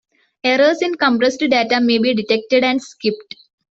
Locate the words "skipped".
2.81-3.35